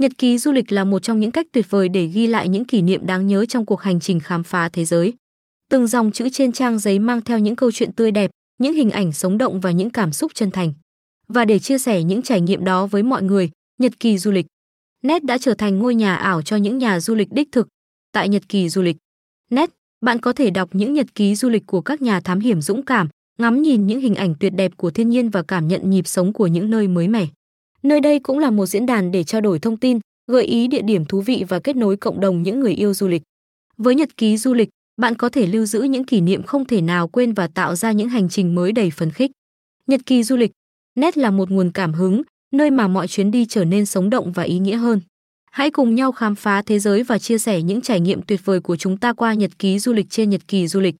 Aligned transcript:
Nhật 0.00 0.18
ký 0.18 0.38
du 0.38 0.52
lịch 0.52 0.72
là 0.72 0.84
một 0.84 1.02
trong 1.02 1.20
những 1.20 1.30
cách 1.30 1.46
tuyệt 1.52 1.70
vời 1.70 1.88
để 1.88 2.06
ghi 2.06 2.26
lại 2.26 2.48
những 2.48 2.64
kỷ 2.64 2.82
niệm 2.82 3.06
đáng 3.06 3.26
nhớ 3.26 3.46
trong 3.46 3.66
cuộc 3.66 3.80
hành 3.80 4.00
trình 4.00 4.20
khám 4.20 4.42
phá 4.42 4.68
thế 4.68 4.84
giới. 4.84 5.14
Từng 5.70 5.86
dòng 5.86 6.12
chữ 6.12 6.28
trên 6.32 6.52
trang 6.52 6.78
giấy 6.78 6.98
mang 6.98 7.20
theo 7.20 7.38
những 7.38 7.56
câu 7.56 7.72
chuyện 7.72 7.92
tươi 7.92 8.10
đẹp, 8.10 8.30
những 8.58 8.74
hình 8.74 8.90
ảnh 8.90 9.12
sống 9.12 9.38
động 9.38 9.60
và 9.60 9.70
những 9.70 9.90
cảm 9.90 10.12
xúc 10.12 10.32
chân 10.34 10.50
thành. 10.50 10.72
Và 11.28 11.44
để 11.44 11.58
chia 11.58 11.78
sẻ 11.78 12.02
những 12.02 12.22
trải 12.22 12.40
nghiệm 12.40 12.64
đó 12.64 12.86
với 12.86 13.02
mọi 13.02 13.22
người, 13.22 13.50
Nhật 13.78 14.00
ký 14.00 14.18
du 14.18 14.30
lịch 14.30 14.46
Net 15.02 15.24
đã 15.24 15.38
trở 15.38 15.54
thành 15.54 15.78
ngôi 15.78 15.94
nhà 15.94 16.16
ảo 16.16 16.42
cho 16.42 16.56
những 16.56 16.78
nhà 16.78 17.00
du 17.00 17.14
lịch 17.14 17.32
đích 17.32 17.52
thực. 17.52 17.68
Tại 18.12 18.28
Nhật 18.28 18.48
ký 18.48 18.68
du 18.68 18.82
lịch 18.82 18.96
Net, 19.50 19.70
bạn 20.00 20.18
có 20.18 20.32
thể 20.32 20.50
đọc 20.50 20.68
những 20.72 20.94
nhật 20.94 21.14
ký 21.14 21.34
du 21.34 21.48
lịch 21.48 21.66
của 21.66 21.80
các 21.80 22.02
nhà 22.02 22.20
thám 22.20 22.40
hiểm 22.40 22.60
dũng 22.60 22.84
cảm, 22.84 23.08
ngắm 23.38 23.62
nhìn 23.62 23.86
những 23.86 24.00
hình 24.00 24.14
ảnh 24.14 24.34
tuyệt 24.40 24.52
đẹp 24.54 24.72
của 24.76 24.90
thiên 24.90 25.08
nhiên 25.08 25.30
và 25.30 25.42
cảm 25.42 25.68
nhận 25.68 25.90
nhịp 25.90 26.06
sống 26.06 26.32
của 26.32 26.46
những 26.46 26.70
nơi 26.70 26.88
mới 26.88 27.08
mẻ. 27.08 27.26
Nơi 27.82 28.00
đây 28.00 28.18
cũng 28.18 28.38
là 28.38 28.50
một 28.50 28.66
diễn 28.66 28.86
đàn 28.86 29.12
để 29.12 29.24
trao 29.24 29.40
đổi 29.40 29.58
thông 29.58 29.76
tin, 29.76 29.98
gợi 30.26 30.44
ý 30.44 30.66
địa 30.68 30.82
điểm 30.82 31.04
thú 31.04 31.20
vị 31.20 31.44
và 31.48 31.58
kết 31.58 31.76
nối 31.76 31.96
cộng 31.96 32.20
đồng 32.20 32.42
những 32.42 32.60
người 32.60 32.72
yêu 32.72 32.94
du 32.94 33.08
lịch. 33.08 33.22
Với 33.76 33.94
nhật 33.94 34.16
ký 34.16 34.36
du 34.36 34.54
lịch, 34.54 34.68
bạn 34.96 35.14
có 35.14 35.28
thể 35.28 35.46
lưu 35.46 35.66
giữ 35.66 35.82
những 35.82 36.04
kỷ 36.04 36.20
niệm 36.20 36.42
không 36.42 36.64
thể 36.64 36.80
nào 36.80 37.08
quên 37.08 37.32
và 37.32 37.46
tạo 37.46 37.74
ra 37.74 37.92
những 37.92 38.08
hành 38.08 38.28
trình 38.28 38.54
mới 38.54 38.72
đầy 38.72 38.90
phấn 38.90 39.10
khích. 39.10 39.30
Nhật 39.86 40.00
ký 40.06 40.22
du 40.22 40.36
lịch, 40.36 40.50
nét 40.94 41.18
là 41.18 41.30
một 41.30 41.50
nguồn 41.50 41.70
cảm 41.72 41.92
hứng, 41.92 42.22
nơi 42.54 42.70
mà 42.70 42.88
mọi 42.88 43.08
chuyến 43.08 43.30
đi 43.30 43.46
trở 43.46 43.64
nên 43.64 43.86
sống 43.86 44.10
động 44.10 44.32
và 44.32 44.42
ý 44.42 44.58
nghĩa 44.58 44.76
hơn. 44.76 45.00
Hãy 45.50 45.70
cùng 45.70 45.94
nhau 45.94 46.12
khám 46.12 46.34
phá 46.34 46.62
thế 46.62 46.78
giới 46.78 47.02
và 47.02 47.18
chia 47.18 47.38
sẻ 47.38 47.62
những 47.62 47.80
trải 47.80 48.00
nghiệm 48.00 48.22
tuyệt 48.22 48.40
vời 48.44 48.60
của 48.60 48.76
chúng 48.76 48.96
ta 48.96 49.12
qua 49.12 49.34
nhật 49.34 49.58
ký 49.58 49.78
du 49.78 49.92
lịch 49.92 50.10
trên 50.10 50.30
nhật 50.30 50.48
ký 50.48 50.66
du 50.66 50.80
lịch. 50.80 50.94